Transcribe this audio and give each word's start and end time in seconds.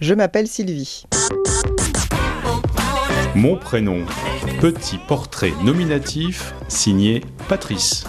Je 0.00 0.14
m'appelle 0.14 0.48
Sylvie. 0.48 1.04
Mon 3.34 3.56
prénom, 3.56 4.06
petit 4.58 4.96
portrait 4.96 5.52
nominatif 5.62 6.54
signé 6.68 7.22
Patrice. 7.50 8.04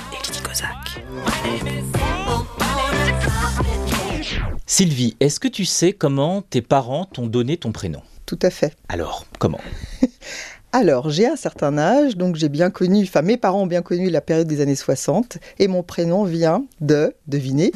Sylvie, 4.65 5.17
est-ce 5.19 5.41
que 5.41 5.49
tu 5.49 5.65
sais 5.65 5.91
comment 5.91 6.41
tes 6.41 6.61
parents 6.61 7.03
t'ont 7.03 7.27
donné 7.27 7.57
ton 7.57 7.73
prénom? 7.73 8.01
Tout 8.25 8.39
à 8.41 8.49
fait. 8.49 8.73
Alors, 8.87 9.25
comment? 9.37 9.59
Alors, 10.71 11.09
j'ai 11.09 11.27
un 11.27 11.35
certain 11.35 11.77
âge, 11.77 12.15
donc 12.15 12.37
j'ai 12.37 12.47
bien 12.47 12.69
connu, 12.69 13.03
enfin 13.03 13.21
mes 13.21 13.35
parents 13.35 13.63
ont 13.63 13.67
bien 13.67 13.81
connu 13.81 14.09
la 14.09 14.21
période 14.21 14.47
des 14.47 14.61
années 14.61 14.77
60, 14.77 15.39
et 15.59 15.67
mon 15.67 15.83
prénom 15.83 16.23
vient 16.23 16.63
de, 16.79 17.13
devinez, 17.27 17.73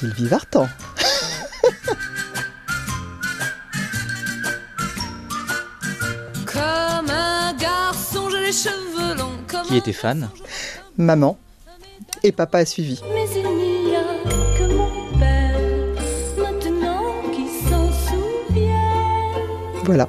Sylvie 0.00 0.28
Vartan. 0.28 0.66
Comme 6.46 7.10
un 7.10 7.52
garçon, 7.52 8.30
j'ai 8.30 8.40
les 8.46 8.52
cheveux 8.52 9.14
longs. 9.18 9.36
Comme 9.46 9.66
Qui 9.66 9.76
était 9.76 9.92
fan 9.92 10.30
Maman 10.96 11.36
et 12.22 12.32
papa 12.32 12.60
a 12.60 12.64
suivi. 12.64 12.98
Mais 13.12 13.26
il 13.36 13.42
n'y 13.42 13.94
a 13.94 14.00
que 14.56 14.72
mon 14.72 15.18
père 15.18 15.60
maintenant 16.38 17.12
qui 17.34 17.68
s'en 17.68 17.92
souvient. 17.92 19.84
Voilà. 19.84 20.08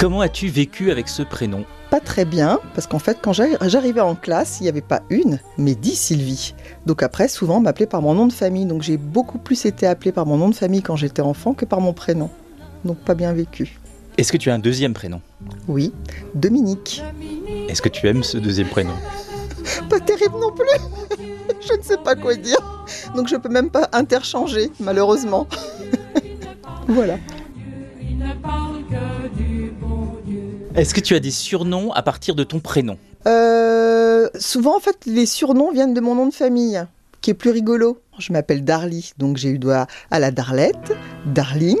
Comment 0.00 0.22
as-tu 0.22 0.48
vécu 0.48 0.90
avec 0.90 1.08
ce 1.08 1.22
prénom? 1.22 1.66
Pas 1.90 2.00
très 2.00 2.24
bien, 2.24 2.58
parce 2.74 2.86
qu'en 2.86 2.98
fait, 2.98 3.18
quand 3.20 3.34
j'arri- 3.34 3.58
j'arrivais 3.66 4.00
en 4.00 4.14
classe, 4.14 4.56
il 4.58 4.62
n'y 4.62 4.70
avait 4.70 4.80
pas 4.80 5.02
une, 5.10 5.38
mais 5.58 5.74
dix 5.74 5.94
Sylvie. 5.94 6.54
Donc 6.86 7.02
après, 7.02 7.28
souvent, 7.28 7.58
on 7.58 7.60
m'appelait 7.60 7.84
par 7.84 8.00
mon 8.00 8.14
nom 8.14 8.26
de 8.26 8.32
famille. 8.32 8.64
Donc 8.64 8.80
j'ai 8.80 8.96
beaucoup 8.96 9.36
plus 9.36 9.66
été 9.66 9.86
appelée 9.86 10.10
par 10.10 10.24
mon 10.24 10.38
nom 10.38 10.48
de 10.48 10.54
famille 10.54 10.80
quand 10.80 10.96
j'étais 10.96 11.20
enfant 11.20 11.52
que 11.52 11.66
par 11.66 11.82
mon 11.82 11.92
prénom. 11.92 12.30
Donc 12.86 12.96
pas 13.00 13.14
bien 13.14 13.34
vécu. 13.34 13.78
Est-ce 14.16 14.32
que 14.32 14.38
tu 14.38 14.48
as 14.50 14.54
un 14.54 14.58
deuxième 14.58 14.94
prénom? 14.94 15.20
Oui, 15.68 15.92
Dominique. 16.34 17.02
Est-ce 17.68 17.82
que 17.82 17.90
tu 17.90 18.08
aimes 18.08 18.22
ce 18.22 18.38
deuxième 18.38 18.68
prénom? 18.68 18.94
Pas 19.90 20.00
terrible 20.00 20.36
non 20.40 20.52
plus. 20.52 21.18
je 21.60 21.76
ne 21.76 21.82
sais 21.82 21.98
pas 21.98 22.14
quoi 22.14 22.36
dire. 22.36 22.58
Donc 23.14 23.28
je 23.28 23.36
peux 23.36 23.50
même 23.50 23.68
pas 23.68 23.90
interchanger, 23.92 24.70
malheureusement. 24.80 25.46
voilà. 26.88 27.18
Est-ce 30.76 30.94
que 30.94 31.00
tu 31.00 31.14
as 31.14 31.20
des 31.20 31.30
surnoms 31.30 31.92
à 31.92 32.02
partir 32.02 32.34
de 32.34 32.44
ton 32.44 32.60
prénom 32.60 32.96
Euh, 33.26 34.28
souvent, 34.38 34.76
en 34.76 34.80
fait, 34.80 34.98
les 35.06 35.26
surnoms 35.26 35.72
viennent 35.72 35.94
de 35.94 36.00
mon 36.00 36.14
nom 36.14 36.26
de 36.26 36.34
famille, 36.34 36.82
qui 37.20 37.30
est 37.30 37.34
plus 37.34 37.50
rigolo. 37.50 38.00
Je 38.18 38.32
m'appelle 38.32 38.64
Darly, 38.64 39.12
donc 39.18 39.36
j'ai 39.36 39.48
eu 39.50 39.58
droit 39.58 39.86
à 40.10 40.18
la 40.20 40.30
Darlette, 40.30 40.92
Darling, 41.26 41.76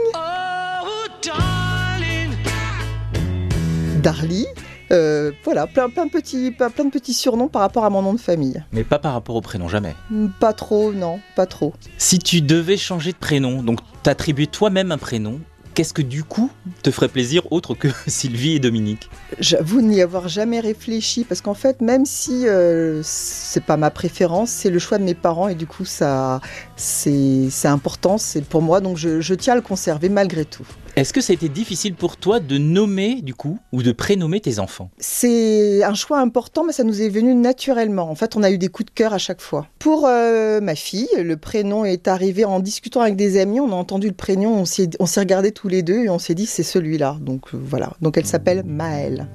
Darly. 4.02 4.46
euh, 4.90 5.30
voilà, 5.44 5.66
plein, 5.68 5.88
plein, 5.88 6.06
de 6.06 6.10
petits, 6.10 6.50
plein 6.50 6.70
plein 6.70 6.84
de 6.86 6.90
petits 6.90 7.14
surnoms 7.14 7.48
par 7.48 7.62
rapport 7.62 7.84
à 7.84 7.90
mon 7.90 8.02
nom 8.02 8.14
de 8.14 8.20
famille. 8.20 8.64
Mais 8.72 8.82
pas 8.82 8.98
par 8.98 9.12
rapport 9.12 9.36
au 9.36 9.40
prénom, 9.40 9.68
jamais. 9.68 9.94
Pas 10.40 10.52
trop, 10.52 10.92
non, 10.92 11.20
pas 11.36 11.46
trop. 11.46 11.74
Si 11.98 12.18
tu 12.18 12.40
devais 12.40 12.76
changer 12.78 13.12
de 13.12 13.18
prénom, 13.18 13.62
donc 13.62 13.78
t'attribuer 14.02 14.46
toi-même 14.48 14.90
un 14.90 14.98
prénom, 14.98 15.38
qu'est-ce 15.74 15.92
que 15.92 16.02
du 16.02 16.24
coup 16.24 16.50
te 16.82 16.90
ferait 16.90 17.08
plaisir 17.08 17.50
autre 17.52 17.74
que 17.74 17.88
Sylvie 18.06 18.56
et 18.56 18.58
Dominique? 18.58 19.10
J'avoue 19.38 19.80
n'y 19.80 20.02
avoir 20.02 20.28
jamais 20.28 20.60
réfléchi 20.60 21.24
parce 21.24 21.40
qu'en 21.40 21.54
fait, 21.54 21.80
même 21.80 22.04
si 22.04 22.46
euh, 22.46 23.00
c'est 23.02 23.64
pas 23.64 23.76
ma 23.76 23.90
préférence, 23.90 24.50
c'est 24.50 24.70
le 24.70 24.78
choix 24.78 24.98
de 24.98 25.04
mes 25.04 25.14
parents 25.14 25.48
et 25.48 25.54
du 25.54 25.66
coup, 25.66 25.84
ça, 25.84 26.40
c'est 26.80 27.68
important, 27.68 28.18
c'est 28.18 28.44
pour 28.44 28.62
moi, 28.62 28.80
donc 28.80 28.96
je, 28.96 29.20
je 29.20 29.34
tiens 29.34 29.52
à 29.52 29.56
le 29.56 29.62
conserver 29.62 30.08
malgré 30.08 30.44
tout. 30.44 30.66
Est-ce 30.96 31.12
que 31.12 31.20
ça 31.20 31.32
a 31.32 31.34
été 31.34 31.48
difficile 31.48 31.94
pour 31.94 32.16
toi 32.16 32.40
de 32.40 32.58
nommer 32.58 33.22
du 33.22 33.34
coup 33.34 33.58
ou 33.72 33.82
de 33.82 33.92
prénommer 33.92 34.40
tes 34.40 34.58
enfants? 34.58 34.90
C'est 34.98 35.84
un 35.84 35.94
choix 35.94 36.18
important, 36.20 36.64
mais 36.64 36.72
ça 36.72 36.82
nous 36.82 37.00
est 37.00 37.08
venu 37.08 37.34
naturellement. 37.34 38.10
En 38.10 38.14
fait, 38.14 38.34
on 38.34 38.42
a 38.42 38.50
eu 38.50 38.58
des 38.58 38.68
coups 38.68 38.86
de 38.86 38.90
cœur 38.90 39.12
à 39.12 39.18
chaque 39.18 39.40
fois. 39.40 39.66
Pour 39.78 40.06
euh, 40.06 40.60
ma 40.60 40.74
fille, 40.74 41.08
le 41.16 41.36
prénom 41.36 41.84
est 41.84 42.08
arrivé 42.08 42.44
en 42.44 42.60
discutant 42.60 43.02
avec 43.02 43.16
des 43.16 43.38
amis. 43.38 43.60
On 43.60 43.70
a 43.70 43.76
entendu 43.76 44.08
le 44.08 44.14
prénom, 44.14 44.52
on 44.54 44.64
s'est 44.64 44.90
on 44.98 45.06
s'est 45.06 45.20
regardés 45.20 45.52
tous 45.52 45.68
les 45.68 45.82
deux 45.82 46.04
et 46.04 46.08
on 46.08 46.18
s'est 46.18 46.34
dit 46.34 46.46
c'est 46.46 46.62
celui-là. 46.62 47.18
Donc 47.20 47.54
euh, 47.54 47.58
voilà. 47.62 47.92
Donc 48.00 48.16
elle 48.16 48.26
s'appelle 48.26 48.64
Maëlle. 48.64 49.28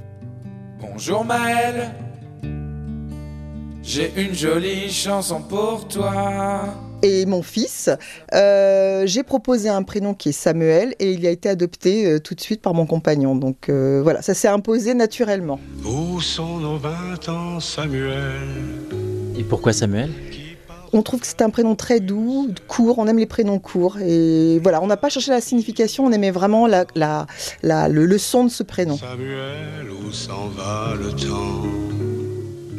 Bonjour 0.81 1.23
Maëlle, 1.23 1.91
j'ai 3.85 4.11
une 4.17 4.33
jolie 4.33 4.91
chanson 4.91 5.41
pour 5.41 5.87
toi. 5.87 6.73
Et 7.03 7.27
mon 7.27 7.43
fils, 7.43 7.89
euh, 8.33 9.03
j'ai 9.05 9.21
proposé 9.21 9.69
un 9.69 9.83
prénom 9.83 10.15
qui 10.15 10.29
est 10.29 10.31
Samuel 10.31 10.95
et 10.99 11.11
il 11.11 11.27
a 11.27 11.29
été 11.29 11.47
adopté 11.49 12.07
euh, 12.07 12.19
tout 12.19 12.33
de 12.33 12.41
suite 12.41 12.61
par 12.63 12.73
mon 12.73 12.87
compagnon. 12.87 13.35
Donc 13.35 13.69
euh, 13.69 14.01
voilà, 14.01 14.23
ça 14.23 14.33
s'est 14.33 14.47
imposé 14.47 14.95
naturellement. 14.95 15.59
Où 15.85 16.19
sont 16.19 16.57
nos 16.57 16.77
vingt 16.77 17.29
ans, 17.29 17.59
Samuel? 17.59 18.41
Et 19.37 19.43
pourquoi 19.43 19.71
Samuel? 19.71 20.09
On 20.93 21.03
trouve 21.03 21.19
que 21.19 21.27
c'est 21.27 21.41
un 21.41 21.49
prénom 21.49 21.75
très 21.75 21.99
doux, 21.99 22.49
court, 22.69 22.99
on 22.99 23.07
aime 23.07 23.19
les 23.19 23.25
prénoms 23.25 23.59
courts. 23.59 23.97
Et 23.99 24.59
voilà, 24.63 24.81
on 24.81 24.87
n'a 24.87 24.97
pas 24.97 25.09
cherché 25.09 25.29
la 25.29 25.41
signification, 25.41 26.05
on 26.05 26.11
aimait 26.11 26.31
vraiment 26.31 26.67
la, 26.67 26.85
la, 26.95 27.27
la- 27.61 27.89
le, 27.89 28.05
le 28.05 28.17
son 28.17 28.45
de 28.45 28.49
ce 28.49 28.63
prénom. 28.63 28.97
Samuel, 28.97 29.91
où 29.91 30.11
s'en 30.11 30.47
va 30.47 30.93
le 30.97 31.11
temps? 31.11 31.84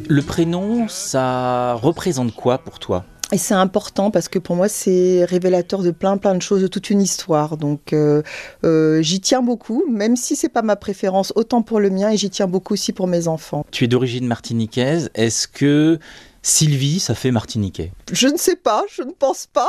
Le 0.09 0.23
prénom, 0.23 0.87
ça 0.89 1.75
représente 1.75 2.35
quoi 2.35 2.59
pour 2.59 2.79
toi? 2.79 3.05
Et 3.33 3.39
c'est 3.39 3.55
important 3.55 4.13
parce 4.13 4.29
que 4.29 4.39
pour 4.39 4.55
moi, 4.55 4.69
c'est 4.69 5.25
révélateur 5.25 5.83
de 5.83 5.91
plein 5.91 6.17
plein 6.17 6.37
de 6.37 6.43
choses, 6.43 6.63
de 6.63 6.69
toute 6.69 6.91
une 6.91 7.03
histoire. 7.03 7.57
Donc 7.57 7.93
euh, 7.93 8.23
euh, 8.63 9.03
j'y 9.03 9.21
tiens 9.21 9.43
beaucoup, 9.43 9.83
même 9.91 10.15
si 10.15 10.37
c'est 10.37 10.49
pas 10.49 10.63
ma 10.63 10.77
préférence, 10.77 11.33
autant 11.35 11.63
pour 11.63 11.81
le 11.81 11.91
mien 11.91 12.11
et 12.11 12.17
j'y 12.17 12.31
tiens 12.31 12.47
beaucoup 12.47 12.75
aussi 12.75 12.93
pour 12.93 13.09
mes 13.09 13.27
enfants. 13.27 13.67
Tu 13.73 13.85
es 13.85 13.89
d'origine 13.89 14.29
martiniquaise, 14.29 15.11
est-ce 15.15 15.49
que 15.49 15.99
Sylvie, 16.43 17.01
ça 17.01 17.17
fait 17.17 17.33
martiniquais? 17.33 17.91
Je 18.13 18.29
ne 18.29 18.37
sais 18.37 18.55
pas, 18.55 18.85
je 18.95 19.03
ne 19.03 19.11
pense 19.11 19.47
pas. 19.47 19.69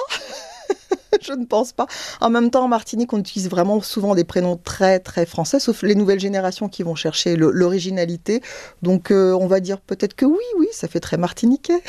je 1.25 1.33
ne 1.33 1.45
pense 1.45 1.73
pas. 1.73 1.87
En 2.21 2.29
même 2.29 2.49
temps, 2.51 2.65
en 2.65 2.67
Martinique, 2.67 3.13
on 3.13 3.19
utilise 3.19 3.49
vraiment 3.49 3.81
souvent 3.81 4.15
des 4.15 4.23
prénoms 4.23 4.57
très 4.57 4.99
très 4.99 5.25
français, 5.25 5.59
sauf 5.59 5.83
les 5.83 5.95
nouvelles 5.95 6.19
générations 6.19 6.69
qui 6.69 6.83
vont 6.83 6.95
chercher 6.95 7.35
l'originalité. 7.35 8.41
Donc 8.81 9.11
euh, 9.11 9.33
on 9.33 9.47
va 9.47 9.59
dire 9.59 9.79
peut-être 9.81 10.15
que 10.15 10.25
oui, 10.25 10.43
oui, 10.59 10.67
ça 10.71 10.87
fait 10.87 10.99
très 10.99 11.17
martiniquais. 11.17 11.81